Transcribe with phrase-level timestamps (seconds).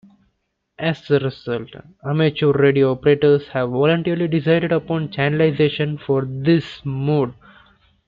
[0.79, 1.69] As a result,
[2.03, 7.35] amateur radio operators have voluntarily decided upon channelization for this mode.